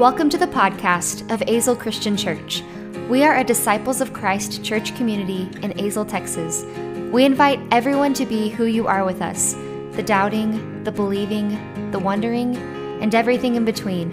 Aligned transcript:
Welcome 0.00 0.30
to 0.30 0.38
the 0.38 0.46
podcast 0.46 1.30
of 1.30 1.40
Azle 1.40 1.78
Christian 1.78 2.16
Church. 2.16 2.62
We 3.10 3.22
are 3.22 3.36
a 3.36 3.44
Disciples 3.44 4.00
of 4.00 4.14
Christ 4.14 4.64
church 4.64 4.96
community 4.96 5.42
in 5.62 5.72
Azle, 5.72 6.08
Texas. 6.08 6.64
We 7.12 7.26
invite 7.26 7.60
everyone 7.70 8.14
to 8.14 8.24
be 8.24 8.48
who 8.48 8.64
you 8.64 8.86
are 8.86 9.04
with 9.04 9.20
us 9.20 9.52
the 9.92 10.02
doubting, 10.02 10.84
the 10.84 10.90
believing, 10.90 11.90
the 11.90 11.98
wondering, 11.98 12.56
and 13.02 13.14
everything 13.14 13.56
in 13.56 13.66
between. 13.66 14.10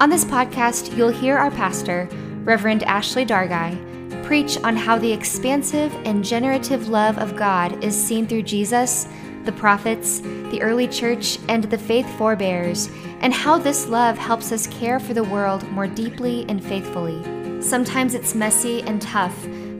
On 0.00 0.08
this 0.08 0.24
podcast, 0.24 0.96
you'll 0.96 1.08
hear 1.08 1.36
our 1.36 1.50
pastor, 1.50 2.08
Reverend 2.44 2.84
Ashley 2.84 3.26
Dargai, 3.26 4.22
preach 4.22 4.56
on 4.58 4.76
how 4.76 4.98
the 4.98 5.10
expansive 5.10 5.92
and 6.04 6.24
generative 6.24 6.86
love 6.86 7.18
of 7.18 7.34
God 7.34 7.82
is 7.82 8.00
seen 8.00 8.24
through 8.28 8.42
Jesus, 8.42 9.08
the 9.48 9.52
prophets, 9.52 10.20
the 10.50 10.60
early 10.60 10.86
church, 10.86 11.38
and 11.48 11.64
the 11.64 11.78
faith 11.78 12.06
forebears 12.18 12.90
and 13.22 13.32
how 13.32 13.56
this 13.56 13.88
love 13.88 14.18
helps 14.18 14.52
us 14.52 14.66
care 14.66 15.00
for 15.00 15.14
the 15.14 15.24
world 15.24 15.66
more 15.70 15.86
deeply 15.86 16.44
and 16.50 16.62
faithfully. 16.62 17.22
Sometimes 17.62 18.12
it's 18.12 18.34
messy 18.34 18.82
and 18.82 19.00
tough, 19.00 19.34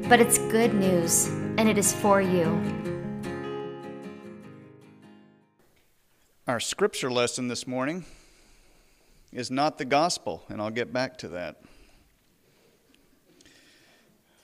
but 0.08 0.20
it's 0.20 0.38
good 0.38 0.72
news, 0.72 1.26
and 1.58 1.68
it 1.68 1.76
is 1.76 1.92
for 1.92 2.22
you. 2.22 2.46
Our 6.46 6.58
scripture 6.58 7.10
lesson 7.10 7.48
this 7.48 7.66
morning 7.66 8.06
is 9.34 9.50
not 9.50 9.76
the 9.76 9.84
gospel, 9.84 10.44
and 10.48 10.62
I'll 10.62 10.70
get 10.70 10.94
back 10.94 11.18
to 11.18 11.28
that. 11.28 11.60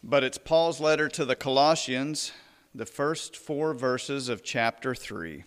But 0.02 0.22
it's 0.22 0.36
Paul's 0.36 0.80
letter 0.80 1.08
to 1.08 1.24
the 1.24 1.34
Colossians, 1.34 2.32
the 2.74 2.86
first 2.86 3.36
four 3.36 3.72
verses 3.72 4.28
of 4.28 4.42
chapter 4.42 4.96
3. 4.96 5.44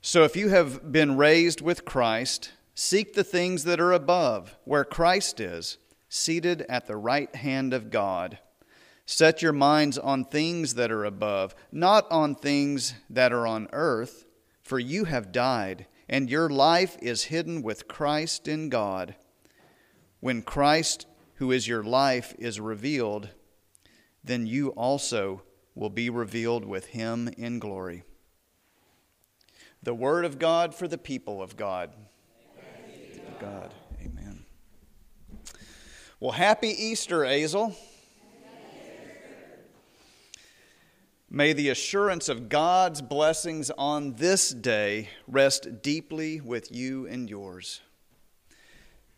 So 0.00 0.24
if 0.24 0.34
you 0.34 0.48
have 0.48 0.90
been 0.90 1.18
raised 1.18 1.60
with 1.60 1.84
Christ, 1.84 2.52
seek 2.74 3.12
the 3.12 3.24
things 3.24 3.64
that 3.64 3.80
are 3.80 3.92
above, 3.92 4.56
where 4.64 4.84
Christ 4.84 5.40
is, 5.40 5.76
seated 6.08 6.62
at 6.70 6.86
the 6.86 6.96
right 6.96 7.34
hand 7.36 7.74
of 7.74 7.90
God. 7.90 8.38
Set 9.04 9.42
your 9.42 9.52
minds 9.52 9.98
on 9.98 10.24
things 10.24 10.74
that 10.74 10.90
are 10.90 11.04
above, 11.04 11.54
not 11.70 12.10
on 12.10 12.34
things 12.34 12.94
that 13.10 13.34
are 13.34 13.46
on 13.46 13.68
earth, 13.72 14.24
for 14.62 14.78
you 14.78 15.04
have 15.04 15.32
died, 15.32 15.86
and 16.08 16.30
your 16.30 16.48
life 16.48 16.96
is 17.02 17.24
hidden 17.24 17.60
with 17.60 17.88
Christ 17.88 18.48
in 18.48 18.70
God. 18.70 19.16
When 20.20 20.40
Christ, 20.40 21.06
who 21.34 21.52
is 21.52 21.68
your 21.68 21.82
life, 21.82 22.34
is 22.38 22.58
revealed, 22.58 23.28
then 24.22 24.46
you 24.46 24.68
also 24.70 25.42
will 25.74 25.90
be 25.90 26.10
revealed 26.10 26.64
with 26.64 26.86
him 26.86 27.28
in 27.36 27.58
glory 27.58 28.04
the 29.82 29.94
word 29.94 30.24
of 30.24 30.38
God 30.38 30.74
for 30.74 30.86
the 30.86 30.98
people 30.98 31.42
of 31.42 31.56
God. 31.56 31.90
God. 33.40 33.72
Amen. 34.02 34.44
Well, 36.18 36.32
happy 36.32 36.68
Easter, 36.68 37.20
Azle. 37.20 37.74
May 41.30 41.52
the 41.52 41.68
assurance 41.68 42.28
of 42.28 42.48
God's 42.48 43.00
blessings 43.00 43.70
on 43.70 44.14
this 44.14 44.50
day 44.50 45.08
rest 45.28 45.80
deeply 45.80 46.40
with 46.40 46.74
you 46.74 47.06
and 47.06 47.30
yours. 47.30 47.80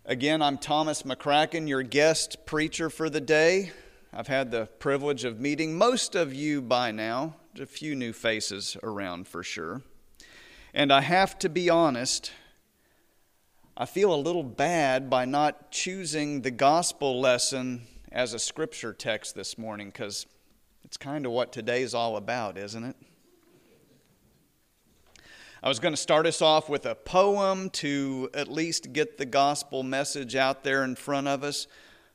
Again, 0.04 0.42
I'm 0.42 0.58
Thomas 0.58 1.02
McCracken, 1.02 1.66
your 1.66 1.82
guest 1.82 2.44
preacher 2.44 2.90
for 2.90 3.08
the 3.08 3.20
day. 3.20 3.72
I've 4.14 4.28
had 4.28 4.50
the 4.50 4.66
privilege 4.78 5.24
of 5.24 5.40
meeting 5.40 5.78
most 5.78 6.14
of 6.14 6.34
you 6.34 6.60
by 6.60 6.90
now, 6.90 7.36
a 7.58 7.64
few 7.64 7.94
new 7.94 8.12
faces 8.12 8.76
around 8.82 9.26
for 9.26 9.42
sure. 9.42 9.80
And 10.74 10.92
I 10.92 11.00
have 11.00 11.38
to 11.38 11.48
be 11.48 11.70
honest, 11.70 12.30
I 13.74 13.86
feel 13.86 14.12
a 14.12 14.16
little 14.16 14.42
bad 14.42 15.08
by 15.08 15.24
not 15.24 15.70
choosing 15.70 16.42
the 16.42 16.50
gospel 16.50 17.22
lesson 17.22 17.86
as 18.10 18.34
a 18.34 18.38
scripture 18.38 18.92
text 18.92 19.34
this 19.34 19.56
morning 19.56 19.86
because 19.86 20.26
it's 20.84 20.98
kind 20.98 21.24
of 21.24 21.32
what 21.32 21.50
today's 21.50 21.94
all 21.94 22.18
about, 22.18 22.58
isn't 22.58 22.84
it? 22.84 22.96
I 25.62 25.68
was 25.68 25.78
going 25.78 25.94
to 25.94 26.00
start 26.00 26.26
us 26.26 26.42
off 26.42 26.68
with 26.68 26.84
a 26.84 26.94
poem 26.94 27.70
to 27.70 28.28
at 28.34 28.48
least 28.48 28.92
get 28.92 29.16
the 29.16 29.24
gospel 29.24 29.82
message 29.82 30.36
out 30.36 30.64
there 30.64 30.84
in 30.84 30.96
front 30.96 31.28
of 31.28 31.42
us. 31.42 31.66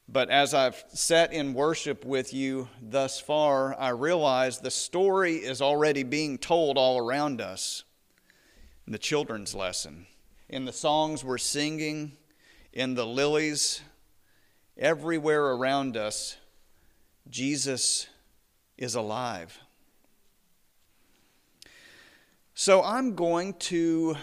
But 0.09 0.29
as 0.29 0.53
I've 0.53 0.83
sat 0.93 1.33
in 1.33 1.53
worship 1.53 2.05
with 2.05 2.33
you 2.33 2.69
thus 2.81 3.19
far, 3.19 3.77
I 3.77 3.89
realize 3.89 4.59
the 4.59 4.71
story 4.71 5.35
is 5.35 5.61
already 5.61 6.03
being 6.03 6.37
told 6.37 6.77
all 6.77 6.97
around 6.97 7.41
us 7.41 7.83
in 8.85 8.93
the 8.93 8.99
children's 8.99 9.53
lesson, 9.53 10.07
in 10.47 10.63
the 10.63 10.71
songs 10.71 11.25
we're 11.25 11.37
singing, 11.37 12.13
in 12.71 12.95
the 12.95 13.05
lilies, 13.05 13.81
everywhere 14.77 15.47
around 15.47 15.97
us, 15.97 16.37
Jesus 17.29 18.07
is 18.77 18.95
alive. 18.95 19.59
So 22.53 22.81
I'm 22.81 23.13
going 23.13 23.55
to 23.55 24.15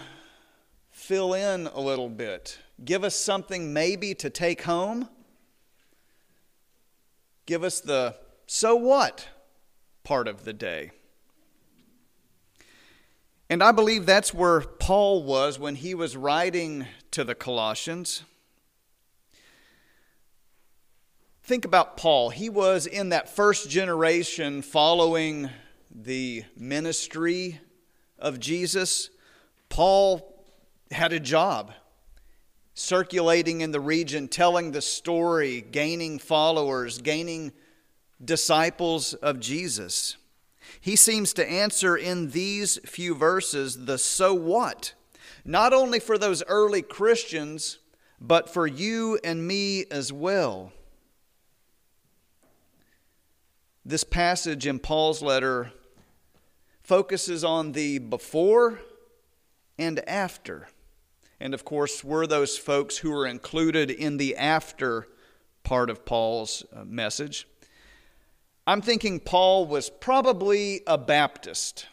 fill 0.89 1.35
in 1.35 1.67
a 1.67 1.79
little 1.79 2.09
bit, 2.09 2.57
give 2.83 3.03
us 3.03 3.15
something 3.15 3.71
maybe 3.71 4.15
to 4.15 4.31
take 4.31 4.63
home, 4.63 5.09
give 7.45 7.63
us 7.63 7.79
the 7.79 8.15
so 8.47 8.75
what 8.75 9.27
part 10.03 10.27
of 10.27 10.45
the 10.45 10.53
day. 10.53 10.91
And 13.49 13.61
I 13.61 13.71
believe 13.71 14.05
that's 14.05 14.33
where 14.33 14.61
Paul 14.61 15.23
was 15.23 15.59
when 15.59 15.75
he 15.75 15.93
was 15.93 16.17
writing 16.17 16.87
to 17.11 17.23
the 17.23 17.35
Colossians. 17.35 18.23
Think 21.43 21.63
about 21.63 21.95
Paul. 21.95 22.31
He 22.31 22.49
was 22.49 22.87
in 22.87 23.09
that 23.09 23.29
first 23.29 23.69
generation 23.69 24.63
following 24.63 25.51
the 25.91 26.43
ministry 26.57 27.59
of 28.17 28.39
Jesus. 28.39 29.11
Paul 29.69 30.43
had 30.89 31.13
a 31.13 31.19
job 31.19 31.71
circulating 32.75 33.61
in 33.61 33.71
the 33.71 33.79
region, 33.79 34.27
telling 34.27 34.71
the 34.71 34.81
story, 34.81 35.61
gaining 35.61 36.19
followers, 36.19 36.99
gaining 36.99 37.53
disciples 38.23 39.13
of 39.15 39.39
Jesus. 39.39 40.17
He 40.81 40.95
seems 40.95 41.33
to 41.33 41.49
answer 41.49 41.95
in 41.95 42.31
these 42.31 42.77
few 42.85 43.15
verses 43.15 43.85
the 43.85 43.97
so 43.97 44.33
what, 44.33 44.93
not 45.45 45.73
only 45.73 45.99
for 45.99 46.17
those 46.17 46.43
early 46.43 46.81
Christians, 46.81 47.79
but 48.19 48.49
for 48.49 48.67
you 48.67 49.19
and 49.23 49.47
me 49.47 49.85
as 49.89 50.11
well. 50.11 50.73
This 53.85 54.03
passage 54.03 54.67
in 54.67 54.79
Paul's 54.79 55.21
letter 55.21 55.71
focuses 56.81 57.43
on 57.43 57.71
the 57.71 57.99
before 57.99 58.79
and 59.77 60.07
after. 60.09 60.67
And 61.39 61.53
of 61.53 61.65
course, 61.65 62.03
we're 62.03 62.27
those 62.27 62.57
folks 62.57 62.97
who 62.97 63.11
are 63.13 63.27
included 63.27 63.91
in 63.91 64.17
the 64.17 64.35
after 64.35 65.07
part 65.63 65.89
of 65.89 66.05
Paul's 66.05 66.63
uh, 66.73 66.85
message. 66.85 67.47
I'm 68.67 68.81
thinking 68.81 69.19
Paul 69.19 69.67
was 69.67 69.89
probably 69.89 70.81
a 70.87 70.97
Baptist. 70.97 71.87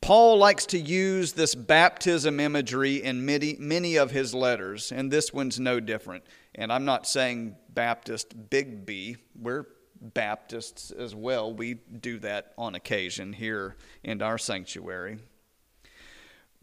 Paul 0.00 0.36
likes 0.36 0.66
to 0.66 0.78
use 0.78 1.32
this 1.32 1.54
baptism 1.54 2.38
imagery 2.38 3.02
in 3.02 3.24
many, 3.24 3.56
many 3.58 3.96
of 3.96 4.10
his 4.10 4.34
letters, 4.34 4.92
and 4.92 5.10
this 5.10 5.32
one's 5.32 5.58
no 5.58 5.80
different. 5.80 6.24
And 6.54 6.70
I'm 6.70 6.84
not 6.84 7.06
saying 7.06 7.56
Baptist 7.70 8.50
big 8.50 8.84
B, 8.84 9.16
we're 9.40 9.64
Baptists 9.98 10.90
as 10.90 11.14
well. 11.14 11.54
We 11.54 11.74
do 11.74 12.18
that 12.18 12.52
on 12.58 12.74
occasion 12.74 13.32
here 13.32 13.76
in 14.02 14.20
our 14.20 14.36
sanctuary. 14.36 15.18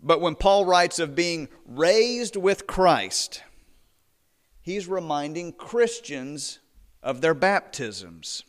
But 0.02 0.22
when 0.22 0.36
Paul 0.36 0.66
writes 0.66 1.00
of 1.00 1.16
being 1.16 1.48
raised 1.66 2.36
with 2.36 2.66
Christ, 2.66 3.44
he's 4.62 4.88
reminding 4.88 5.54
Christians 5.54 6.60
of 7.04 7.22
their 7.22 7.34
baptisms. 7.34 8.44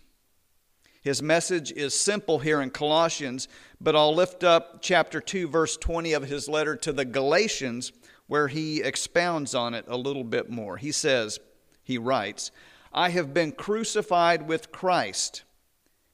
His 1.03 1.21
message 1.21 1.73
is 1.73 1.95
simple 1.95 2.39
here 2.39 2.63
in 2.63 2.71
Colossians, 2.71 3.49
but 3.81 3.97
I'll 3.97 4.15
lift 4.15 4.45
up 4.45 4.81
chapter 4.81 5.21
2, 5.21 5.49
verse 5.49 5.77
20 5.77 6.13
of 6.13 6.23
his 6.23 6.49
letter 6.49 6.77
to 6.77 6.93
the 6.93 7.05
Galatians, 7.05 7.93
where 8.29 8.49
he 8.49 8.81
expounds 8.81 9.55
on 9.55 9.75
it 9.75 9.85
a 9.89 9.97
little 9.97 10.25
bit 10.25 10.49
more. 10.49 10.77
He 10.77 10.93
says, 10.93 11.41
he 11.83 11.99
writes, 11.99 12.51
I 12.93 13.09
have 13.11 13.35
been 13.35 13.53
crucified 13.53 14.47
with 14.47 14.71
Christ, 14.71 15.43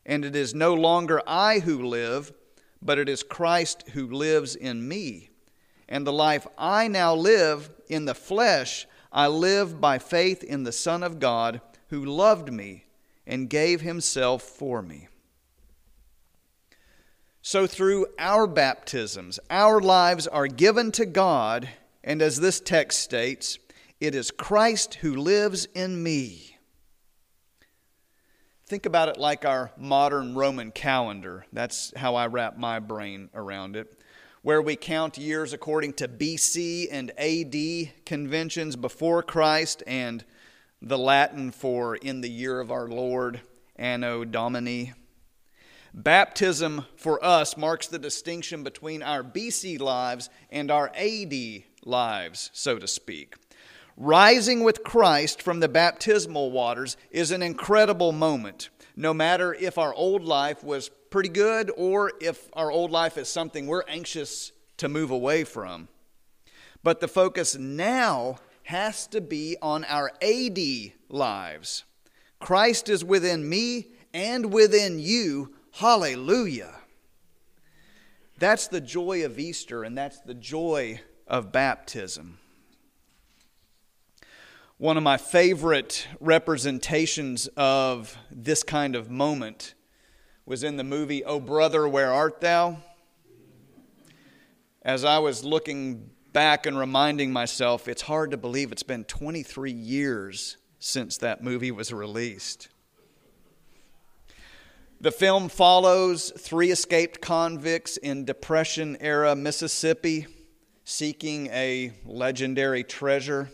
and 0.06 0.24
it 0.24 0.34
is 0.34 0.54
no 0.54 0.74
longer 0.74 1.20
I 1.26 1.58
who 1.58 1.82
live, 1.86 2.32
but 2.80 2.98
it 2.98 3.08
is 3.08 3.22
Christ 3.22 3.90
who 3.92 4.06
lives 4.06 4.56
in 4.56 4.88
me. 4.88 5.27
And 5.88 6.06
the 6.06 6.12
life 6.12 6.46
I 6.56 6.88
now 6.88 7.14
live 7.14 7.70
in 7.88 8.04
the 8.04 8.14
flesh, 8.14 8.86
I 9.10 9.26
live 9.28 9.80
by 9.80 9.98
faith 9.98 10.44
in 10.44 10.64
the 10.64 10.72
Son 10.72 11.02
of 11.02 11.18
God 11.18 11.60
who 11.88 12.04
loved 12.04 12.52
me 12.52 12.84
and 13.26 13.48
gave 13.48 13.80
himself 13.80 14.42
for 14.42 14.82
me. 14.82 15.08
So, 17.40 17.66
through 17.66 18.06
our 18.18 18.46
baptisms, 18.46 19.40
our 19.48 19.80
lives 19.80 20.26
are 20.26 20.46
given 20.46 20.92
to 20.92 21.06
God 21.06 21.68
And 22.04 22.22
as 22.22 22.40
this 22.40 22.58
text 22.58 23.00
states, 23.00 23.58
it 24.00 24.14
is 24.14 24.30
Christ 24.30 24.94
who 24.94 25.14
lives 25.14 25.66
in 25.74 26.02
me. 26.02 26.56
Think 28.66 28.86
about 28.86 29.08
it 29.10 29.18
like 29.18 29.44
our 29.44 29.72
modern 29.76 30.34
Roman 30.34 30.70
calendar. 30.70 31.44
That's 31.52 31.92
how 31.96 32.14
I 32.14 32.26
wrap 32.26 32.56
my 32.56 32.78
brain 32.78 33.28
around 33.34 33.76
it, 33.76 33.97
where 34.48 34.62
we 34.62 34.76
count 34.76 35.18
years 35.18 35.52
according 35.52 35.92
to 35.92 36.08
BC 36.08 36.88
and 36.90 37.10
AD 37.18 37.92
conventions 38.06 38.76
before 38.76 39.22
Christ 39.22 39.82
and 39.86 40.24
the 40.80 40.96
Latin 40.96 41.50
for 41.50 41.96
in 41.96 42.22
the 42.22 42.30
year 42.30 42.58
of 42.58 42.70
our 42.70 42.88
Lord, 42.88 43.42
Anno 43.76 44.24
Domini. 44.24 44.94
Baptism 45.92 46.86
for 46.96 47.22
us 47.22 47.58
marks 47.58 47.88
the 47.88 47.98
distinction 47.98 48.62
between 48.62 49.02
our 49.02 49.22
BC 49.22 49.78
lives 49.82 50.30
and 50.48 50.70
our 50.70 50.90
AD 50.96 51.34
lives, 51.84 52.48
so 52.54 52.78
to 52.78 52.88
speak. 52.88 53.34
Rising 53.98 54.64
with 54.64 54.82
Christ 54.82 55.42
from 55.42 55.60
the 55.60 55.68
baptismal 55.68 56.52
waters 56.52 56.96
is 57.10 57.32
an 57.32 57.42
incredible 57.42 58.12
moment, 58.12 58.70
no 58.98 59.14
matter 59.14 59.54
if 59.54 59.78
our 59.78 59.94
old 59.94 60.24
life 60.24 60.64
was 60.64 60.88
pretty 61.08 61.28
good 61.28 61.70
or 61.76 62.10
if 62.20 62.48
our 62.54 62.68
old 62.68 62.90
life 62.90 63.16
is 63.16 63.28
something 63.28 63.68
we're 63.68 63.84
anxious 63.86 64.50
to 64.76 64.88
move 64.88 65.12
away 65.12 65.44
from. 65.44 65.86
But 66.82 66.98
the 66.98 67.06
focus 67.06 67.56
now 67.56 68.40
has 68.64 69.06
to 69.08 69.20
be 69.20 69.56
on 69.62 69.84
our 69.84 70.10
AD 70.20 70.58
lives. 71.08 71.84
Christ 72.40 72.88
is 72.88 73.04
within 73.04 73.48
me 73.48 73.86
and 74.12 74.52
within 74.52 74.98
you. 74.98 75.54
Hallelujah. 75.74 76.74
That's 78.40 78.66
the 78.66 78.80
joy 78.80 79.24
of 79.24 79.38
Easter, 79.38 79.84
and 79.84 79.96
that's 79.96 80.18
the 80.22 80.34
joy 80.34 81.00
of 81.28 81.52
baptism. 81.52 82.38
One 84.80 84.96
of 84.96 85.02
my 85.02 85.16
favorite 85.16 86.06
representations 86.20 87.48
of 87.56 88.16
this 88.30 88.62
kind 88.62 88.94
of 88.94 89.10
moment 89.10 89.74
was 90.46 90.62
in 90.62 90.76
the 90.76 90.84
movie 90.84 91.24
Oh 91.24 91.40
Brother, 91.40 91.88
Where 91.88 92.12
Art 92.12 92.40
Thou? 92.40 92.76
As 94.80 95.02
I 95.02 95.18
was 95.18 95.42
looking 95.42 96.10
back 96.32 96.64
and 96.64 96.78
reminding 96.78 97.32
myself, 97.32 97.88
it's 97.88 98.02
hard 98.02 98.30
to 98.30 98.36
believe 98.36 98.70
it's 98.70 98.84
been 98.84 99.02
23 99.02 99.72
years 99.72 100.58
since 100.78 101.16
that 101.16 101.42
movie 101.42 101.72
was 101.72 101.92
released. 101.92 102.68
The 105.00 105.10
film 105.10 105.48
follows 105.48 106.30
three 106.38 106.70
escaped 106.70 107.20
convicts 107.20 107.96
in 107.96 108.24
Depression 108.24 108.96
era 109.00 109.34
Mississippi 109.34 110.28
seeking 110.84 111.48
a 111.48 111.90
legendary 112.06 112.84
treasure. 112.84 113.50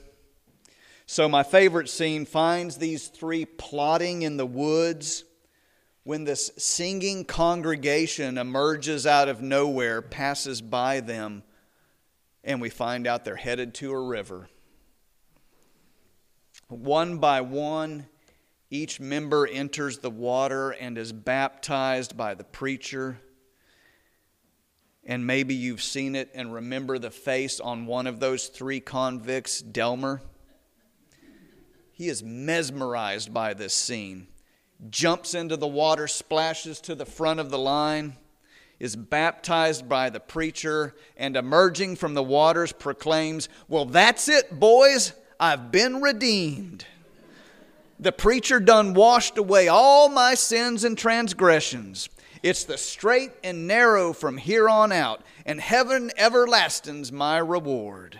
So, 1.06 1.28
my 1.28 1.42
favorite 1.42 1.90
scene 1.90 2.24
finds 2.24 2.76
these 2.76 3.08
three 3.08 3.44
plotting 3.44 4.22
in 4.22 4.38
the 4.38 4.46
woods 4.46 5.24
when 6.02 6.24
this 6.24 6.50
singing 6.56 7.24
congregation 7.24 8.38
emerges 8.38 9.06
out 9.06 9.28
of 9.28 9.42
nowhere, 9.42 10.00
passes 10.00 10.62
by 10.62 11.00
them, 11.00 11.42
and 12.42 12.60
we 12.60 12.70
find 12.70 13.06
out 13.06 13.24
they're 13.24 13.36
headed 13.36 13.74
to 13.74 13.92
a 13.92 14.00
river. 14.00 14.48
One 16.68 17.18
by 17.18 17.42
one, 17.42 18.06
each 18.70 18.98
member 18.98 19.46
enters 19.46 19.98
the 19.98 20.10
water 20.10 20.70
and 20.70 20.96
is 20.96 21.12
baptized 21.12 22.16
by 22.16 22.34
the 22.34 22.44
preacher. 22.44 23.20
And 25.04 25.26
maybe 25.26 25.54
you've 25.54 25.82
seen 25.82 26.16
it 26.16 26.30
and 26.34 26.52
remember 26.52 26.98
the 26.98 27.10
face 27.10 27.60
on 27.60 27.84
one 27.84 28.06
of 28.06 28.20
those 28.20 28.48
three 28.48 28.80
convicts, 28.80 29.60
Delmar. 29.60 30.22
He 31.94 32.08
is 32.08 32.24
mesmerized 32.24 33.32
by 33.32 33.54
this 33.54 33.72
scene, 33.72 34.26
jumps 34.90 35.32
into 35.32 35.56
the 35.56 35.68
water, 35.68 36.08
splashes 36.08 36.80
to 36.82 36.96
the 36.96 37.06
front 37.06 37.38
of 37.38 37.50
the 37.50 37.58
line, 37.58 38.16
is 38.80 38.96
baptized 38.96 39.88
by 39.88 40.10
the 40.10 40.18
preacher, 40.18 40.96
and 41.16 41.36
emerging 41.36 41.94
from 41.94 42.14
the 42.14 42.22
waters 42.22 42.72
proclaims, 42.72 43.48
Well, 43.68 43.84
that's 43.84 44.28
it, 44.28 44.58
boys. 44.58 45.12
I've 45.38 45.70
been 45.70 46.02
redeemed. 46.02 46.84
The 48.00 48.10
preacher 48.10 48.58
done 48.58 48.94
washed 48.94 49.38
away 49.38 49.68
all 49.68 50.08
my 50.08 50.34
sins 50.34 50.82
and 50.82 50.98
transgressions. 50.98 52.08
It's 52.42 52.64
the 52.64 52.76
straight 52.76 53.30
and 53.44 53.68
narrow 53.68 54.12
from 54.12 54.36
here 54.36 54.68
on 54.68 54.90
out, 54.90 55.22
and 55.46 55.60
heaven 55.60 56.10
everlasting's 56.16 57.12
my 57.12 57.38
reward. 57.38 58.18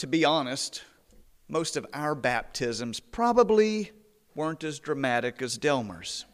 To 0.00 0.06
be 0.06 0.24
honest, 0.24 0.82
most 1.46 1.76
of 1.76 1.86
our 1.92 2.14
baptisms 2.14 3.00
probably 3.00 3.90
weren't 4.34 4.64
as 4.64 4.78
dramatic 4.78 5.42
as 5.42 5.58
Delmar's. 5.58 6.24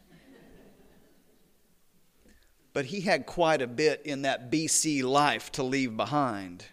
But 2.71 2.85
he 2.85 3.01
had 3.01 3.25
quite 3.25 3.61
a 3.61 3.67
bit 3.67 4.03
in 4.05 4.21
that 4.21 4.49
BC 4.49 5.03
life 5.03 5.51
to 5.51 5.63
leave 5.63 5.97
behind. 5.97 6.63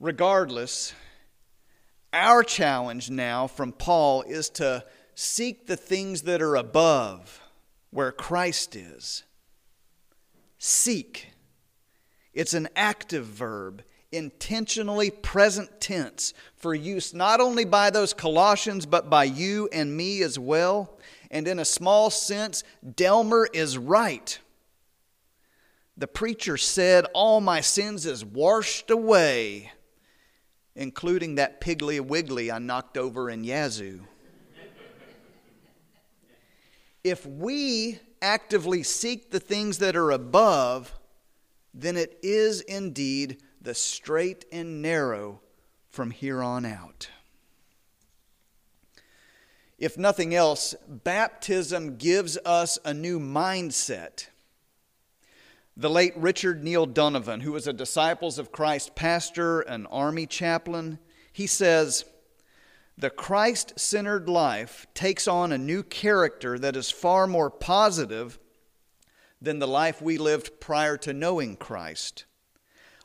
Regardless, 0.00 0.92
our 2.12 2.42
challenge 2.42 3.08
now 3.08 3.46
from 3.46 3.70
Paul 3.70 4.22
is 4.22 4.50
to 4.50 4.84
seek 5.14 5.68
the 5.68 5.76
things 5.76 6.22
that 6.22 6.42
are 6.42 6.56
above 6.56 7.40
where 7.90 8.10
Christ 8.10 8.74
is. 8.74 9.22
Seek. 10.58 11.28
It's 12.34 12.54
an 12.54 12.66
active 12.74 13.24
verb 13.24 13.84
intentionally 14.16 15.10
present 15.10 15.80
tense 15.80 16.34
for 16.54 16.74
use 16.74 17.14
not 17.14 17.40
only 17.40 17.64
by 17.64 17.90
those 17.90 18.12
Colossians, 18.12 18.86
but 18.86 19.10
by 19.10 19.24
you 19.24 19.68
and 19.72 19.96
me 19.96 20.22
as 20.22 20.38
well. 20.38 20.98
And 21.30 21.46
in 21.46 21.58
a 21.58 21.64
small 21.64 22.10
sense, 22.10 22.64
Delmar 22.94 23.48
is 23.52 23.78
right. 23.78 24.38
The 25.96 26.06
preacher 26.06 26.56
said, 26.56 27.06
All 27.14 27.40
my 27.40 27.60
sins 27.60 28.06
is 28.06 28.24
washed 28.24 28.90
away, 28.90 29.72
including 30.74 31.36
that 31.36 31.60
piggly 31.60 32.00
wiggly 32.00 32.50
I 32.50 32.58
knocked 32.58 32.98
over 32.98 33.30
in 33.30 33.44
Yazoo. 33.44 34.00
if 37.02 37.24
we 37.24 37.98
actively 38.20 38.82
seek 38.82 39.30
the 39.30 39.40
things 39.40 39.78
that 39.78 39.96
are 39.96 40.10
above, 40.10 40.92
then 41.72 41.96
it 41.96 42.18
is 42.22 42.60
indeed 42.62 43.42
the 43.66 43.74
straight 43.74 44.44
and 44.52 44.80
narrow 44.80 45.40
from 45.88 46.12
here 46.12 46.40
on 46.40 46.64
out. 46.64 47.10
If 49.76 49.98
nothing 49.98 50.36
else, 50.36 50.76
baptism 50.88 51.96
gives 51.96 52.38
us 52.46 52.78
a 52.84 52.94
new 52.94 53.18
mindset. 53.18 54.28
The 55.76 55.90
late 55.90 56.16
Richard 56.16 56.62
Niell 56.62 56.86
Donovan, 56.94 57.40
who 57.40 57.50
was 57.50 57.66
a 57.66 57.72
Disciples 57.72 58.38
of 58.38 58.52
Christ 58.52 58.94
pastor, 58.94 59.62
an 59.62 59.86
army 59.86 60.26
chaplain, 60.26 61.00
he 61.32 61.48
says, 61.48 62.04
The 62.96 63.10
Christ 63.10 63.80
centered 63.80 64.28
life 64.28 64.86
takes 64.94 65.26
on 65.26 65.50
a 65.50 65.58
new 65.58 65.82
character 65.82 66.56
that 66.56 66.76
is 66.76 66.92
far 66.92 67.26
more 67.26 67.50
positive 67.50 68.38
than 69.42 69.58
the 69.58 69.66
life 69.66 70.00
we 70.00 70.18
lived 70.18 70.60
prior 70.60 70.96
to 70.98 71.12
knowing 71.12 71.56
Christ 71.56 72.26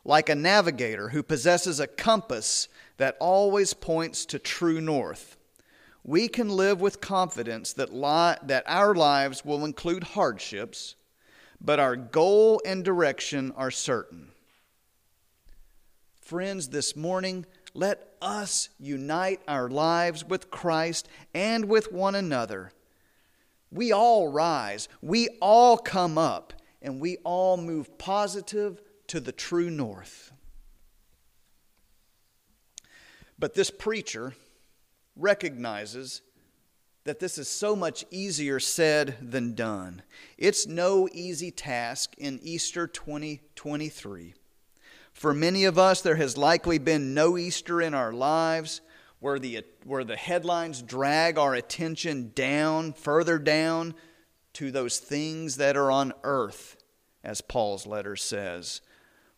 like 0.04 0.28
a 0.28 0.34
navigator 0.34 1.10
who 1.10 1.22
possesses 1.22 1.78
a 1.78 1.86
compass 1.86 2.68
that 2.96 3.16
always 3.20 3.74
points 3.74 4.26
to 4.26 4.38
true 4.38 4.80
north. 4.80 5.36
We 6.04 6.28
can 6.28 6.48
live 6.48 6.80
with 6.80 7.00
confidence 7.00 7.72
that, 7.74 7.94
li- 7.94 8.36
that 8.46 8.64
our 8.66 8.94
lives 8.94 9.44
will 9.44 9.64
include 9.64 10.02
hardships, 10.02 10.96
but 11.60 11.78
our 11.78 11.94
goal 11.94 12.60
and 12.66 12.84
direction 12.84 13.52
are 13.56 13.70
certain. 13.70 14.32
Friends, 16.20 16.68
this 16.68 16.96
morning, 16.96 17.46
let 17.74 18.14
us 18.20 18.68
unite 18.78 19.40
our 19.46 19.68
lives 19.68 20.24
with 20.24 20.50
Christ 20.50 21.08
and 21.34 21.66
with 21.66 21.92
one 21.92 22.14
another. 22.14 22.72
We 23.70 23.92
all 23.92 24.28
rise, 24.28 24.88
we 25.00 25.28
all 25.40 25.78
come 25.78 26.18
up, 26.18 26.52
and 26.82 27.00
we 27.00 27.18
all 27.18 27.56
move 27.56 27.96
positive, 27.96 28.82
to 29.12 29.20
the 29.20 29.30
true 29.30 29.68
north. 29.68 30.32
But 33.38 33.52
this 33.52 33.70
preacher 33.70 34.32
recognizes 35.16 36.22
that 37.04 37.20
this 37.20 37.36
is 37.36 37.46
so 37.46 37.76
much 37.76 38.06
easier 38.10 38.58
said 38.58 39.18
than 39.20 39.54
done. 39.54 40.00
It's 40.38 40.66
no 40.66 41.10
easy 41.12 41.50
task 41.50 42.14
in 42.16 42.40
Easter 42.42 42.86
2023. 42.86 44.32
For 45.12 45.34
many 45.34 45.66
of 45.66 45.78
us, 45.78 46.00
there 46.00 46.16
has 46.16 46.38
likely 46.38 46.78
been 46.78 47.12
no 47.12 47.36
Easter 47.36 47.82
in 47.82 47.92
our 47.92 48.14
lives 48.14 48.80
where 49.20 49.38
the, 49.38 49.62
where 49.84 50.04
the 50.04 50.16
headlines 50.16 50.80
drag 50.80 51.36
our 51.36 51.52
attention 51.54 52.32
down, 52.34 52.94
further 52.94 53.38
down 53.38 53.94
to 54.54 54.70
those 54.70 54.98
things 54.98 55.58
that 55.58 55.76
are 55.76 55.90
on 55.90 56.14
earth 56.24 56.78
as 57.22 57.42
Paul's 57.42 57.86
letter 57.86 58.16
says. 58.16 58.80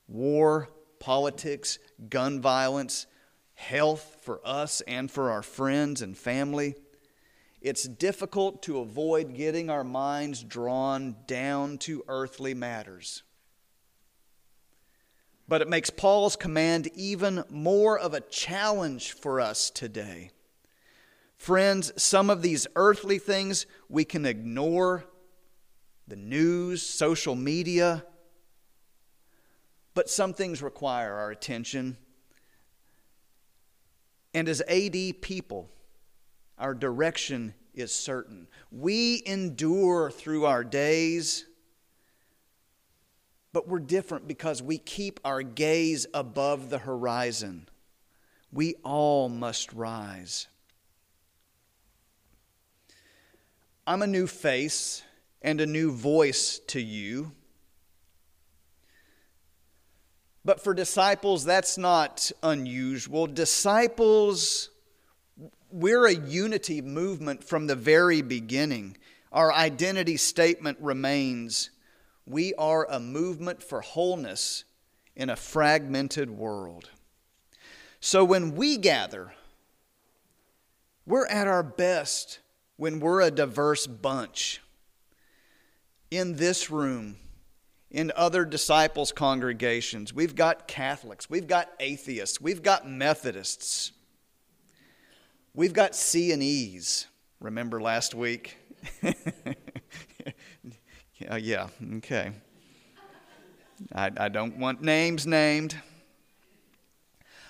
War, 0.06 0.68
politics, 0.98 1.78
gun 2.08 2.40
violence, 2.40 3.06
health 3.54 4.18
for 4.22 4.40
us 4.44 4.80
and 4.82 5.10
for 5.10 5.30
our 5.30 5.42
friends 5.42 6.02
and 6.02 6.16
family. 6.16 6.74
It's 7.60 7.84
difficult 7.84 8.62
to 8.64 8.80
avoid 8.80 9.34
getting 9.34 9.70
our 9.70 9.84
minds 9.84 10.42
drawn 10.42 11.16
down 11.26 11.78
to 11.78 12.04
earthly 12.08 12.52
matters. 12.52 13.22
But 15.46 15.62
it 15.62 15.68
makes 15.68 15.90
Paul's 15.90 16.36
command 16.36 16.90
even 16.94 17.44
more 17.50 17.98
of 17.98 18.14
a 18.14 18.20
challenge 18.20 19.12
for 19.12 19.40
us 19.40 19.70
today. 19.70 20.30
Friends, 21.36 21.92
some 22.02 22.30
of 22.30 22.42
these 22.42 22.66
earthly 22.76 23.18
things 23.18 23.66
we 23.88 24.04
can 24.04 24.24
ignore 24.24 25.04
the 26.06 26.16
news, 26.16 26.82
social 26.82 27.34
media, 27.34 28.04
but 29.94 30.10
some 30.10 30.34
things 30.34 30.62
require 30.62 31.14
our 31.14 31.30
attention. 31.30 31.96
And 34.34 34.48
as 34.48 34.60
AD 34.62 35.22
people, 35.22 35.70
our 36.58 36.74
direction 36.74 37.54
is 37.74 37.92
certain. 37.92 38.48
We 38.70 39.22
endure 39.26 40.10
through 40.10 40.46
our 40.46 40.64
days, 40.64 41.44
but 43.52 43.68
we're 43.68 43.78
different 43.78 44.26
because 44.26 44.62
we 44.62 44.78
keep 44.78 45.20
our 45.24 45.42
gaze 45.42 46.06
above 46.12 46.70
the 46.70 46.78
horizon. 46.78 47.68
We 48.52 48.74
all 48.82 49.28
must 49.28 49.72
rise. 49.72 50.48
I'm 53.86 54.02
a 54.02 54.06
new 54.06 54.26
face 54.26 55.02
and 55.42 55.60
a 55.60 55.66
new 55.66 55.92
voice 55.92 56.58
to 56.68 56.80
you. 56.80 57.32
But 60.44 60.62
for 60.62 60.74
disciples, 60.74 61.44
that's 61.44 61.78
not 61.78 62.30
unusual. 62.42 63.26
Disciples, 63.26 64.70
we're 65.70 66.06
a 66.06 66.14
unity 66.14 66.82
movement 66.82 67.42
from 67.42 67.66
the 67.66 67.74
very 67.74 68.20
beginning. 68.20 68.96
Our 69.32 69.52
identity 69.52 70.16
statement 70.16 70.78
remains 70.80 71.70
we 72.26 72.54
are 72.54 72.86
a 72.90 73.00
movement 73.00 73.62
for 73.62 73.80
wholeness 73.80 74.64
in 75.16 75.30
a 75.30 75.36
fragmented 75.36 76.30
world. 76.30 76.90
So 78.00 78.24
when 78.24 78.54
we 78.54 78.76
gather, 78.76 79.32
we're 81.06 81.26
at 81.26 81.46
our 81.46 81.62
best 81.62 82.40
when 82.76 83.00
we're 83.00 83.20
a 83.20 83.30
diverse 83.30 83.86
bunch 83.86 84.60
in 86.10 86.36
this 86.36 86.70
room, 86.70 87.16
in 87.94 88.10
other 88.16 88.44
disciples' 88.44 89.12
congregations. 89.12 90.12
We've 90.12 90.34
got 90.34 90.66
Catholics, 90.66 91.30
we've 91.30 91.46
got 91.46 91.70
atheists, 91.78 92.40
we've 92.40 92.60
got 92.60 92.90
Methodists, 92.90 93.92
we've 95.54 95.72
got 95.72 95.94
C 95.94 96.32
and 96.32 96.42
E's. 96.42 97.06
Remember 97.38 97.80
last 97.80 98.12
week? 98.12 98.56
yeah, 101.20 101.36
yeah, 101.36 101.68
okay. 101.98 102.32
I, 103.94 104.10
I 104.16 104.28
don't 104.28 104.58
want 104.58 104.82
names 104.82 105.24
named. 105.24 105.76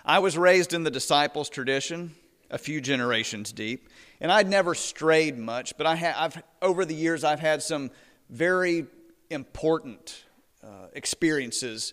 I 0.05 0.19
was 0.19 0.37
raised 0.37 0.75
in 0.75 0.85
the 0.85 0.91
disciples' 0.91 1.49
tradition, 1.49 2.15
a 2.51 2.59
few 2.59 2.83
generations 2.83 3.51
deep, 3.51 3.89
and 4.21 4.31
I'd 4.31 4.51
never 4.51 4.75
strayed 4.75 5.39
much, 5.39 5.79
but 5.79 5.87
I 5.87 5.95
have 5.95 6.43
over 6.61 6.85
the 6.85 6.95
years 6.95 7.25
I've 7.25 7.41
had 7.41 7.63
some 7.63 7.91
very 8.29 8.87
important 9.31 10.24
uh, 10.65 10.87
experiences 10.95 11.93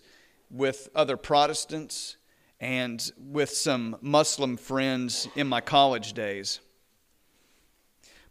with 0.50 0.88
other 0.94 1.16
Protestants 1.16 2.16
and 2.60 3.12
with 3.18 3.50
some 3.50 3.96
Muslim 4.00 4.56
friends 4.56 5.28
in 5.34 5.46
my 5.46 5.60
college 5.60 6.12
days. 6.12 6.60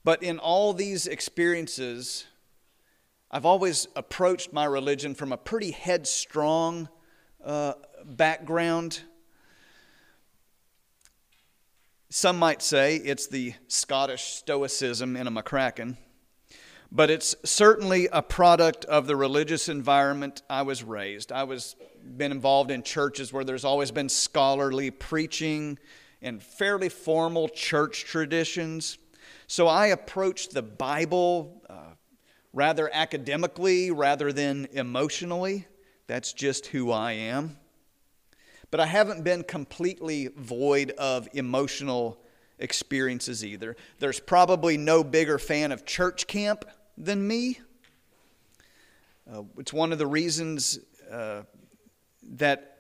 But 0.03 0.24
in 0.24 0.39
all 0.39 0.74
these 0.74 1.05
experiences, 1.05 2.25
I've 3.29 3.45
always 3.45 3.88
approached 3.95 4.51
my 4.51 4.65
religion 4.65 5.13
from 5.15 5.31
a 5.31 5.38
pretty 5.38 5.71
headstrong 5.71 6.89
uh, 7.43 7.74
background. 8.03 9.01
Some 12.10 12.39
might 12.39 12.62
say 12.62 12.95
it's 12.95 13.27
the 13.27 13.53
Scottish 13.67 14.24
Stoicism 14.24 15.15
in 15.15 15.27
a 15.27 15.31
McCracken 15.31 15.98
but 16.91 17.10
it's 17.10 17.36
certainly 17.45 18.10
a 18.12 18.21
product 18.21 18.83
of 18.86 19.07
the 19.07 19.15
religious 19.15 19.69
environment 19.69 20.41
I 20.50 20.63
was 20.63 20.83
raised. 20.83 21.31
I 21.31 21.43
was 21.45 21.75
been 22.17 22.31
involved 22.31 22.71
in 22.71 22.83
churches 22.83 23.31
where 23.31 23.43
there's 23.43 23.63
always 23.63 23.91
been 23.91 24.10
scholarly 24.10 24.91
preaching 24.91 25.77
and 26.21 26.41
fairly 26.41 26.89
formal 26.89 27.48
church 27.48 28.05
traditions. 28.05 28.98
So 29.48 29.67
I 29.67 29.88
approached 29.88 30.53
the 30.53 30.62
Bible 30.62 31.62
uh, 31.69 31.93
rather 32.53 32.89
academically 32.91 33.91
rather 33.91 34.33
than 34.33 34.67
emotionally. 34.74 35.67
That's 36.07 36.33
just 36.33 36.67
who 36.67 36.91
I 36.91 37.13
am. 37.13 37.57
But 38.69 38.79
I 38.79 38.86
haven't 38.86 39.24
been 39.24 39.43
completely 39.43 40.29
void 40.36 40.91
of 40.91 41.27
emotional 41.33 42.21
experiences 42.60 43.43
either. 43.45 43.75
There's 44.00 44.19
probably 44.19 44.77
no 44.77 45.03
bigger 45.03 45.39
fan 45.39 45.71
of 45.71 45.86
church 45.86 46.27
camp 46.27 46.65
than 46.98 47.27
me. 47.27 47.60
Uh, 49.31 49.43
it's 49.57 49.74
one 49.74 49.91
of 49.91 49.98
the 49.98 50.07
reasons 50.07 50.79
uh, 51.12 51.43
that 52.24 52.77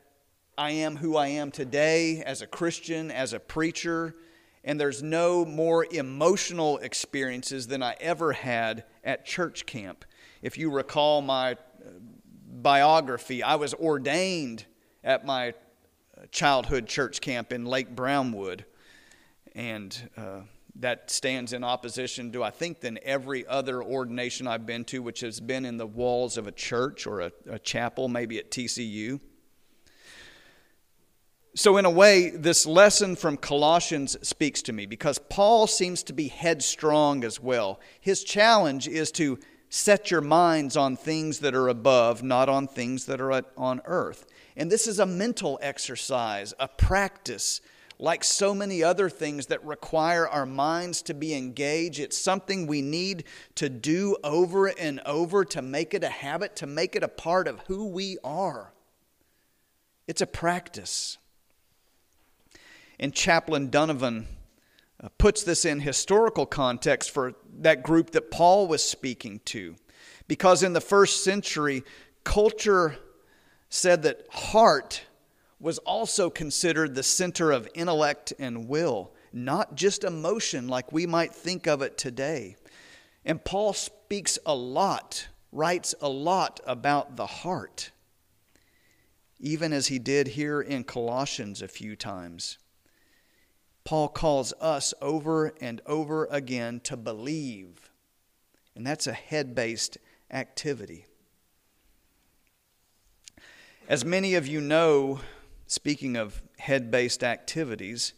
I 0.57 0.71
am 0.71 0.97
who 0.97 1.15
I 1.15 1.27
am 1.27 1.51
today 1.51 2.21
as 2.23 2.41
a 2.41 2.47
Christian, 2.47 3.09
as 3.09 3.33
a 3.33 3.39
preacher, 3.39 4.15
and 4.63 4.79
there's 4.79 5.01
no 5.01 5.43
more 5.45 5.87
emotional 5.89 6.77
experiences 6.79 7.67
than 7.67 7.81
I 7.81 7.95
ever 7.99 8.33
had 8.33 8.83
at 9.03 9.25
church 9.25 9.65
camp. 9.65 10.05
If 10.41 10.57
you 10.57 10.69
recall 10.69 11.21
my 11.21 11.53
uh, 11.53 11.55
biography, 12.61 13.41
I 13.41 13.55
was 13.55 13.73
ordained 13.73 14.65
at 15.03 15.25
my 15.25 15.49
uh, 15.49 16.25
childhood 16.31 16.85
church 16.85 17.21
camp 17.21 17.51
in 17.51 17.65
Lake 17.65 17.95
Brownwood. 17.95 18.65
And 19.55 20.09
uh, 20.15 20.41
that 20.75 21.11
stands 21.11 21.53
in 21.53 21.63
opposition 21.63 22.31
to, 22.31 22.43
I 22.43 22.49
think, 22.49 22.79
than 22.79 22.97
every 23.03 23.45
other 23.45 23.83
ordination 23.83 24.47
I've 24.47 24.65
been 24.65 24.85
to, 24.85 25.01
which 25.01 25.19
has 25.19 25.39
been 25.39 25.65
in 25.65 25.77
the 25.77 25.85
walls 25.85 26.37
of 26.37 26.47
a 26.47 26.51
church 26.51 27.05
or 27.05 27.21
a, 27.21 27.31
a 27.49 27.59
chapel, 27.59 28.07
maybe 28.07 28.37
at 28.39 28.51
TCU. 28.51 29.19
So, 31.53 31.75
in 31.75 31.83
a 31.83 31.89
way, 31.89 32.29
this 32.29 32.65
lesson 32.65 33.17
from 33.17 33.35
Colossians 33.35 34.15
speaks 34.25 34.61
to 34.63 34.73
me 34.73 34.85
because 34.85 35.19
Paul 35.19 35.67
seems 35.67 36.01
to 36.03 36.13
be 36.13 36.29
headstrong 36.29 37.25
as 37.25 37.41
well. 37.41 37.81
His 37.99 38.23
challenge 38.23 38.87
is 38.87 39.11
to 39.13 39.37
set 39.69 40.11
your 40.11 40.21
minds 40.21 40.77
on 40.77 40.95
things 40.95 41.39
that 41.39 41.53
are 41.53 41.67
above, 41.67 42.23
not 42.23 42.47
on 42.47 42.67
things 42.67 43.05
that 43.05 43.19
are 43.19 43.43
on 43.57 43.81
earth. 43.85 44.25
And 44.55 44.71
this 44.71 44.87
is 44.87 44.99
a 44.99 45.05
mental 45.05 45.59
exercise, 45.61 46.53
a 46.59 46.67
practice 46.67 47.59
like 48.01 48.23
so 48.23 48.55
many 48.55 48.83
other 48.83 49.09
things 49.11 49.45
that 49.45 49.63
require 49.63 50.27
our 50.27 50.47
minds 50.47 51.03
to 51.03 51.13
be 51.13 51.35
engaged, 51.35 51.99
it's 51.99 52.17
something 52.17 52.65
we 52.65 52.81
need 52.81 53.23
to 53.53 53.69
do 53.69 54.17
over 54.23 54.67
and 54.67 54.99
over 55.05 55.45
to 55.45 55.61
make 55.61 55.93
it 55.93 56.03
a 56.03 56.09
habit, 56.09 56.55
to 56.55 56.65
make 56.65 56.95
it 56.95 57.03
a 57.03 57.07
part 57.07 57.47
of 57.47 57.59
who 57.67 57.85
we 57.85 58.17
are. 58.23 58.73
It's 60.07 60.19
a 60.19 60.25
practice. 60.25 61.19
And 62.99 63.13
Chaplain 63.13 63.69
Donovan 63.69 64.27
uh, 64.99 65.09
puts 65.19 65.43
this 65.43 65.63
in 65.63 65.79
historical 65.79 66.47
context 66.47 67.11
for 67.11 67.35
that 67.59 67.83
group 67.83 68.09
that 68.11 68.31
Paul 68.31 68.67
was 68.67 68.83
speaking 68.83 69.41
to. 69.45 69.75
Because 70.27 70.63
in 70.63 70.73
the 70.73 70.81
first 70.81 71.23
century, 71.23 71.83
culture 72.23 72.97
said 73.69 74.01
that 74.03 74.25
heart 74.31 75.03
was 75.61 75.77
also 75.79 76.29
considered 76.29 76.95
the 76.95 77.03
center 77.03 77.51
of 77.51 77.69
intellect 77.75 78.33
and 78.39 78.67
will, 78.67 79.13
not 79.31 79.75
just 79.75 80.03
emotion 80.03 80.67
like 80.67 80.91
we 80.91 81.05
might 81.05 81.33
think 81.33 81.67
of 81.67 81.81
it 81.81 81.97
today. 81.97 82.55
And 83.23 83.43
Paul 83.45 83.73
speaks 83.73 84.39
a 84.45 84.55
lot, 84.55 85.27
writes 85.51 85.93
a 86.01 86.09
lot 86.09 86.59
about 86.65 87.15
the 87.15 87.27
heart, 87.27 87.91
even 89.39 89.71
as 89.71 89.87
he 89.87 89.99
did 89.99 90.29
here 90.29 90.59
in 90.59 90.83
Colossians 90.83 91.61
a 91.61 91.67
few 91.67 91.95
times. 91.95 92.57
Paul 93.83 94.09
calls 94.09 94.53
us 94.59 94.93
over 95.01 95.53
and 95.61 95.81
over 95.85 96.25
again 96.25 96.79
to 96.81 96.97
believe, 96.97 97.91
and 98.75 98.85
that's 98.85 99.07
a 99.07 99.13
head 99.13 99.53
based 99.53 99.97
activity. 100.31 101.05
As 103.87 104.05
many 104.05 104.35
of 104.35 104.47
you 104.47 104.61
know, 104.61 105.19
speaking 105.71 106.17
of 106.17 106.41
head 106.59 106.91
based 106.91 107.23
activities, 107.23 108.11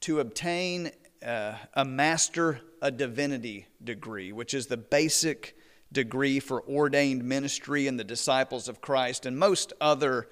to 0.00 0.20
obtain 0.20 0.90
uh, 1.24 1.54
a 1.72 1.82
Master 1.82 2.60
of 2.82 2.98
Divinity 2.98 3.66
degree, 3.82 4.32
which 4.32 4.52
is 4.52 4.66
the 4.66 4.76
basic 4.76 5.56
degree 5.90 6.38
for 6.38 6.62
ordained 6.68 7.24
ministry 7.24 7.86
in 7.86 7.96
the 7.96 8.04
Disciples 8.04 8.68
of 8.68 8.82
Christ 8.82 9.24
and 9.24 9.38
most 9.38 9.72
other 9.80 10.28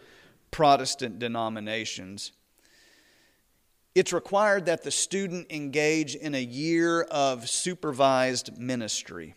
Protestant 0.50 1.18
denominations. 1.18 2.32
It's 3.94 4.12
required 4.12 4.66
that 4.66 4.84
the 4.84 4.90
student 4.90 5.50
engage 5.50 6.16
in 6.16 6.34
a 6.34 6.42
year 6.42 7.00
of 7.04 7.48
supervised 7.48 8.58
ministry, 8.58 9.34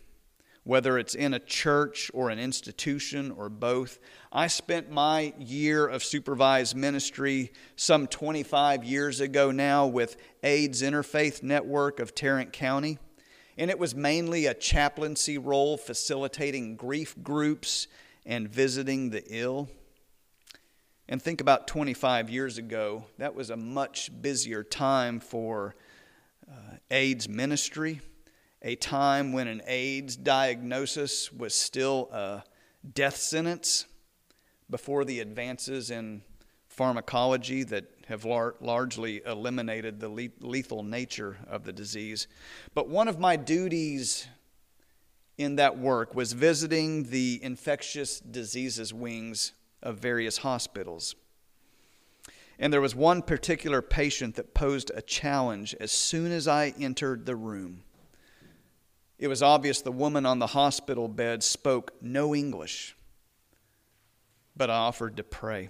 whether 0.64 0.98
it's 0.98 1.16
in 1.16 1.34
a 1.34 1.40
church 1.40 2.12
or 2.14 2.30
an 2.30 2.40
institution 2.40 3.32
or 3.32 3.50
both. 3.50 4.00
I 4.32 4.48
spent 4.48 4.92
my 4.92 5.34
year 5.40 5.88
of 5.88 6.04
supervised 6.04 6.76
ministry 6.76 7.52
some 7.76 8.08
25 8.08 8.84
years 8.84 9.20
ago 9.20 9.52
now 9.52 9.88
with 9.88 10.18
AIDS 10.44 10.82
Interfaith 10.82 11.42
Network 11.42 12.00
of 12.00 12.14
Tarrant 12.14 12.54
County, 12.54 13.00
and 13.58 13.72
it 13.72 13.80
was 13.80 13.96
mainly 13.96 14.46
a 14.46 14.54
chaplaincy 14.54 15.38
role 15.38 15.78
facilitating 15.78 16.76
grief 16.76 17.16
groups 17.24 17.88
and 18.26 18.48
visiting 18.48 19.10
the 19.10 19.24
ill. 19.28 19.68
And 21.10 21.22
think 21.22 21.42
about 21.42 21.68
25 21.68 22.30
years 22.30 22.58
ago, 22.58 23.06
that 23.18 23.36
was 23.36 23.50
a 23.50 23.58
much 23.58 24.12
busier 24.22 24.64
time 24.64 25.20
for 25.20 25.76
uh, 26.50 26.76
AIDS 26.90 27.28
ministry, 27.28 28.00
a 28.62 28.76
time 28.76 29.34
when 29.34 29.48
an 29.48 29.62
AIDS 29.66 30.16
diagnosis 30.16 31.32
was 31.32 31.54
still 31.54 32.10
a 32.12 32.44
death 32.94 33.18
sentence 33.18 33.86
before 34.70 35.04
the 35.04 35.20
advances 35.20 35.92
in 35.92 36.22
pharmacology 36.68 37.64
that 37.64 37.86
have 38.08 38.26
lar- 38.26 38.56
largely 38.62 39.22
eliminated 39.26 40.00
the 40.00 40.10
le- 40.10 40.30
lethal 40.40 40.84
nature 40.84 41.38
of 41.48 41.64
the 41.64 41.74
disease. 41.74 42.28
But 42.74 42.88
one 42.88 43.08
of 43.08 43.20
my 43.20 43.36
duties 43.36 44.28
in 45.38 45.56
that 45.56 45.78
work 45.78 46.14
was 46.16 46.34
visiting 46.34 47.04
the 47.04 47.40
infectious 47.42 48.20
diseases 48.20 48.94
wings 48.94 49.54
of 49.82 49.98
various 49.98 50.38
hospitals. 50.38 51.16
And 52.60 52.72
there 52.72 52.82
was 52.82 52.96
one 52.96 53.24
particular 53.24 53.82
patient 53.82 54.36
that 54.36 54.54
posed 54.54 54.92
a 54.94 55.02
challenge 55.02 55.76
as 55.80 55.92
soon 55.92 56.32
as 56.32 56.48
I 56.48 56.74
entered 56.80 57.26
the 57.26 57.36
room. 57.36 57.84
It 59.22 59.28
was 59.28 59.44
obvious 59.44 59.82
the 59.82 59.92
woman 59.92 60.26
on 60.26 60.40
the 60.40 60.48
hospital 60.48 61.08
bed 61.08 61.44
spoke 61.44 61.94
no 62.02 62.34
English, 62.34 62.98
but 64.58 64.72
I 64.72 64.74
offered 64.74 65.18
to 65.18 65.24
pray. 65.24 65.70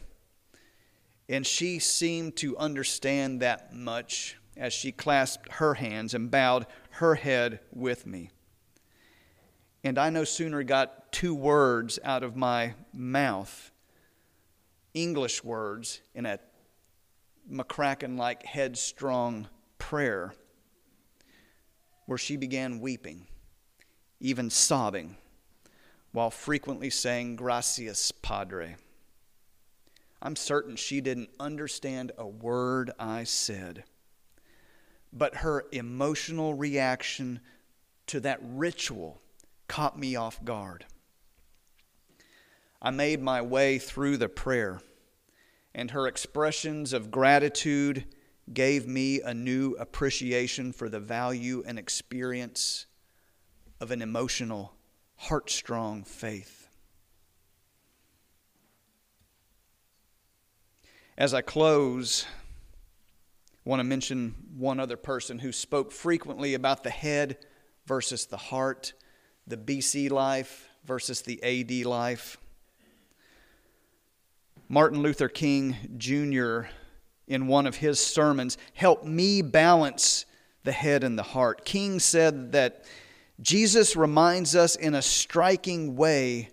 And 1.28 1.46
she 1.46 1.78
seemed 1.78 2.38
to 2.38 2.58
understand 2.58 3.42
that 3.42 3.74
much 3.74 4.38
as 4.56 4.72
she 4.72 4.94
clasped 4.94 5.52
her 5.54 5.74
hands 5.74 6.14
and 6.14 6.32
bowed 6.32 6.66
her 6.92 7.16
head 7.16 7.60
with 7.74 8.08
me. 8.08 8.30
And 9.84 9.98
I 9.98 10.12
no 10.12 10.24
sooner 10.24 10.64
got 10.64 11.12
two 11.12 11.36
words 11.36 12.00
out 12.06 12.24
of 12.24 12.38
my 12.38 12.76
mouth 12.94 13.70
English 14.94 15.44
words 15.44 16.00
in 16.16 16.26
a 16.26 16.40
McCracken 17.52 18.18
like 18.18 18.46
headstrong 18.46 19.50
prayer 19.78 20.34
where 22.06 22.18
she 22.18 22.38
began 22.38 22.80
weeping, 22.80 23.28
even 24.22 24.50
sobbing, 24.50 25.18
while 26.12 26.32
frequently 26.32 26.90
saying, 26.90 27.36
Gracias, 27.36 28.12
Padre. 28.12 28.76
I'm 30.22 30.36
certain 30.36 30.76
she 30.76 31.02
didn't 31.02 31.32
understand 31.40 32.12
a 32.18 32.28
word 32.28 32.92
I 33.00 33.24
said, 33.24 33.84
but 35.12 35.38
her 35.38 35.66
emotional 35.72 36.54
reaction 36.54 37.40
to 38.08 38.20
that 38.20 38.40
ritual 38.44 39.20
caught 39.68 39.98
me 39.98 40.16
off 40.16 40.44
guard. 40.44 40.86
I 42.80 42.92
made 42.92 43.22
my 43.22 43.42
way 43.42 43.80
through 43.80 44.18
the 44.18 44.30
prayer, 44.30 44.82
and 45.74 45.90
her 45.92 46.08
expressions 46.08 46.94
of 46.94 47.10
gratitude 47.10 48.06
gave 48.54 48.88
me 48.88 49.22
a 49.22 49.34
new 49.34 49.76
appreciation 49.80 50.72
for 50.72 50.90
the 50.90 51.00
value 51.00 51.64
and 51.66 51.80
experience 51.80 52.86
of 53.82 53.90
an 53.90 54.02
emotional, 54.04 54.74
heart-strong 55.16 56.04
faith. 56.04 56.68
As 61.18 61.34
I 61.34 61.42
close, 61.42 62.28
I 63.66 63.70
want 63.70 63.80
to 63.80 63.84
mention 63.84 64.36
one 64.56 64.80
other 64.80 64.98
person 64.98 65.40
who 65.40 65.52
spoke 65.52 65.92
frequently 65.92 66.54
about 66.54 66.84
the 66.84 66.92
head 66.92 67.40
versus 67.88 68.28
the 68.28 68.38
heart, 68.38 68.94
the 69.48 69.58
BC 69.58 70.12
life 70.12 70.70
versus 70.86 71.24
the 71.24 71.42
AD 71.44 71.86
life. 71.88 72.38
Martin 74.70 75.02
Luther 75.02 75.28
King 75.28 75.76
Jr., 75.98 76.70
in 77.28 77.48
one 77.48 77.66
of 77.66 77.78
his 77.78 78.00
sermons, 78.00 78.60
helped 78.76 79.06
me 79.06 79.42
balance 79.42 80.26
the 80.64 80.72
head 80.72 81.04
and 81.04 81.18
the 81.18 81.24
heart. 81.24 81.66
King 81.66 82.00
said 82.00 82.52
that 82.52 82.86
Jesus 83.42 83.96
reminds 83.96 84.56
us 84.56 84.76
in 84.76 84.94
a 84.94 85.02
striking 85.02 85.96
way 85.96 86.50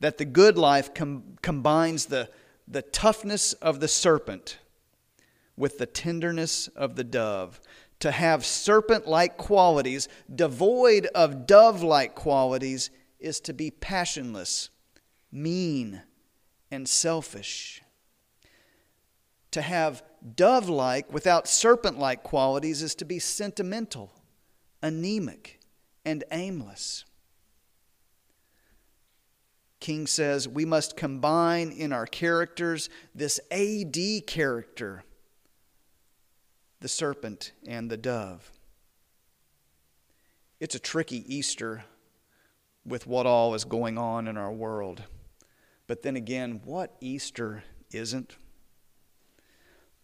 that 0.00 0.18
the 0.18 0.24
good 0.24 0.56
life 0.56 0.94
com- 0.94 1.36
combines 1.42 2.06
the, 2.06 2.30
the 2.68 2.82
toughness 2.82 3.52
of 3.54 3.80
the 3.80 3.88
serpent 3.88 4.58
with 5.56 5.78
the 5.78 5.86
tenderness 5.86 6.68
of 6.68 6.94
the 6.94 7.04
dove. 7.04 7.60
To 8.00 8.12
have 8.12 8.46
serpent 8.46 9.08
like 9.08 9.36
qualities, 9.36 10.08
devoid 10.32 11.06
of 11.14 11.46
dove 11.46 11.82
like 11.82 12.14
qualities, 12.14 12.90
is 13.18 13.40
to 13.40 13.52
be 13.52 13.72
passionless, 13.72 14.70
mean, 15.32 16.02
and 16.70 16.88
selfish. 16.88 17.82
To 19.50 19.62
have 19.62 20.04
dove 20.36 20.68
like 20.68 21.12
without 21.12 21.48
serpent 21.48 21.98
like 21.98 22.22
qualities 22.22 22.82
is 22.82 22.94
to 22.96 23.04
be 23.04 23.18
sentimental, 23.18 24.12
anemic, 24.80 25.57
and 26.08 26.24
aimless. 26.30 27.04
King 29.78 30.06
says 30.06 30.48
we 30.48 30.64
must 30.64 30.96
combine 30.96 31.70
in 31.70 31.92
our 31.92 32.06
characters 32.06 32.88
this 33.14 33.38
AD 33.50 34.26
character, 34.26 35.04
the 36.80 36.88
serpent 36.88 37.52
and 37.66 37.90
the 37.90 37.98
dove. 37.98 38.50
It's 40.60 40.74
a 40.74 40.80
tricky 40.80 41.22
Easter 41.32 41.84
with 42.86 43.06
what 43.06 43.26
all 43.26 43.54
is 43.54 43.66
going 43.66 43.98
on 43.98 44.26
in 44.26 44.38
our 44.38 44.50
world. 44.50 45.02
But 45.86 46.02
then 46.02 46.16
again, 46.16 46.62
what 46.64 46.96
Easter 47.02 47.64
isn't? 47.92 48.34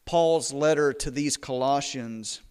Paul's 0.05 0.53
letter 0.53 0.93
to 0.93 1.11
these 1.11 1.39
Colossians 1.39 2.43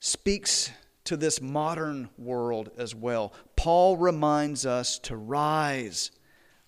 speaks 0.00 0.70
to 1.10 1.16
this 1.16 1.42
modern 1.42 2.08
world 2.16 2.70
as 2.78 2.94
well. 2.94 3.32
Paul 3.56 3.96
reminds 3.96 4.64
us 4.64 4.96
to 5.00 5.16
rise, 5.16 6.12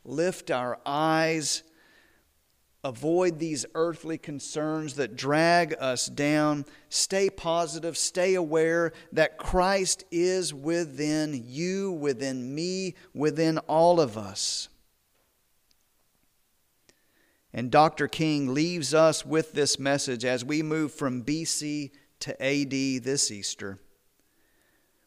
lift 0.05 0.51
our 0.51 0.81
eyes, 0.85 1.63
avoid 2.83 3.39
these 3.39 3.65
earthly 3.77 4.19
concerns 4.19 4.95
that 4.95 5.15
drag 5.15 5.77
us 5.79 6.07
down, 6.07 6.65
stay 6.89 7.31
positive, 7.31 7.97
stay 7.97 8.35
aware 8.35 8.93
that 9.13 9.39
Christ 9.39 10.03
is 10.11 10.53
within 10.53 11.45
you, 11.47 11.93
within 11.93 12.53
me, 12.53 12.97
within 13.15 13.59
all 13.59 14.01
of 14.01 14.19
us. 14.19 14.69
And 17.53 17.71
Dr. 17.71 18.09
King 18.09 18.53
leaves 18.53 18.93
us 18.93 19.25
with 19.25 19.53
this 19.53 19.79
message 19.79 20.25
as 20.25 20.45
we 20.45 20.65
move 20.65 20.93
from 20.93 21.23
BC 21.23 21.93
to 22.19 22.43
AD 22.43 23.05
this 23.05 23.31
Easter. 23.31 23.79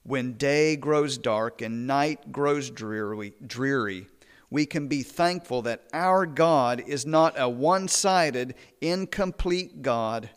When 0.08 0.34
day 0.34 0.76
grows 0.76 1.18
dark 1.18 1.62
and 1.62 1.88
night 1.88 2.32
grows 2.32 2.70
dreary, 2.70 3.34
dreary 3.46 4.08
we 4.52 4.66
can 4.66 4.88
be 4.88 5.02
thankful 5.02 5.64
that 5.64 5.84
our 5.92 6.26
God 6.26 6.84
is 6.86 7.06
not 7.06 7.34
a 7.38 7.50
one 7.50 7.88
sided, 7.88 8.54
incomplete 8.82 9.82
God, 9.82 10.30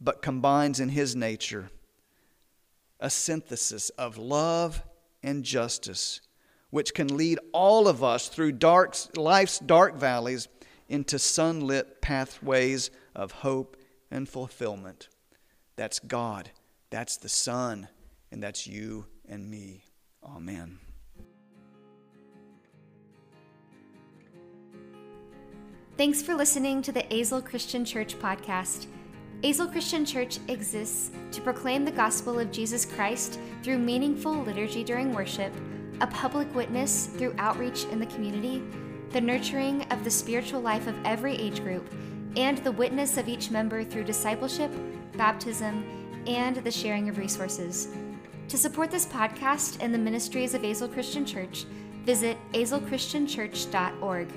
but 0.00 0.22
combines 0.22 0.78
in 0.78 0.90
his 0.90 1.16
nature 1.16 1.70
a 3.00 3.10
synthesis 3.10 3.88
of 3.90 4.16
love 4.16 4.82
and 5.22 5.42
justice, 5.42 6.20
which 6.70 6.94
can 6.94 7.16
lead 7.16 7.38
all 7.52 7.88
of 7.88 8.04
us 8.04 8.28
through 8.28 8.52
dark, 8.52 8.94
life's 9.16 9.58
dark 9.58 9.96
valleys 9.96 10.46
into 10.88 11.18
sunlit 11.18 12.00
pathways 12.00 12.90
of 13.16 13.32
hope 13.32 13.76
and 14.10 14.28
fulfillment. 14.28 15.08
That's 15.74 15.98
God, 15.98 16.50
that's 16.90 17.16
the 17.16 17.28
Son, 17.28 17.88
and 18.32 18.42
that's 18.42 18.66
you 18.66 19.06
and 19.28 19.48
me. 19.48 19.84
Amen. 20.24 20.78
Thanks 25.98 26.22
for 26.22 26.34
listening 26.34 26.80
to 26.82 26.92
the 26.92 27.02
Azle 27.04 27.44
Christian 27.44 27.84
Church 27.84 28.18
podcast. 28.18 28.86
Azle 29.42 29.70
Christian 29.70 30.06
Church 30.06 30.38
exists 30.48 31.10
to 31.32 31.40
proclaim 31.42 31.84
the 31.84 31.90
gospel 31.90 32.38
of 32.38 32.50
Jesus 32.50 32.86
Christ 32.86 33.38
through 33.62 33.78
meaningful 33.78 34.42
liturgy 34.42 34.82
during 34.82 35.12
worship, 35.12 35.52
a 36.00 36.06
public 36.06 36.52
witness 36.54 37.06
through 37.06 37.34
outreach 37.38 37.84
in 37.84 37.98
the 37.98 38.06
community, 38.06 38.62
the 39.10 39.20
nurturing 39.20 39.82
of 39.92 40.02
the 40.02 40.10
spiritual 40.10 40.60
life 40.60 40.86
of 40.86 40.96
every 41.04 41.34
age 41.34 41.62
group, 41.62 41.92
and 42.36 42.58
the 42.58 42.72
witness 42.72 43.18
of 43.18 43.28
each 43.28 43.50
member 43.50 43.84
through 43.84 44.04
discipleship, 44.04 44.70
baptism, 45.16 45.84
and 46.26 46.56
the 46.56 46.70
sharing 46.70 47.08
of 47.08 47.18
resources. 47.18 47.88
To 48.48 48.58
support 48.58 48.90
this 48.90 49.06
podcast 49.06 49.78
and 49.80 49.94
the 49.94 49.98
ministries 49.98 50.54
of 50.54 50.62
Azle 50.62 50.92
Christian 50.92 51.24
Church, 51.24 51.64
visit 52.04 52.36
azlechristianchurch.org. 52.52 54.28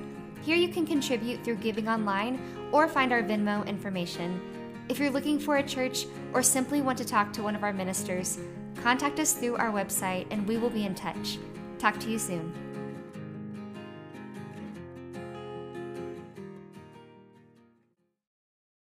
Here 0.42 0.56
you 0.56 0.68
can 0.68 0.86
contribute 0.86 1.44
through 1.44 1.56
giving 1.56 1.90
online 1.90 2.40
or 2.72 2.88
find 2.88 3.12
our 3.12 3.24
Venmo 3.24 3.66
information. 3.66 4.40
If 4.88 5.00
you're 5.00 5.10
looking 5.10 5.40
for 5.40 5.58
a 5.58 5.64
church 5.64 6.06
or 6.34 6.44
simply 6.44 6.82
want 6.82 6.98
to 7.00 7.06
talk 7.06 7.34
to 7.34 7.44
one 7.44 7.56
of 7.56 7.64
our 7.64 7.74
ministers, 7.74 8.38
contact 8.84 9.20
us 9.20 9.34
through 9.34 9.56
our 9.56 9.72
website 9.72 10.28
and 10.30 10.48
we 10.48 10.58
will 10.58 10.70
be 10.70 10.86
in 10.86 10.94
touch. 10.94 11.40
Talk 11.80 12.00
to 12.00 12.10
you 12.10 12.20
soon. 12.20 12.65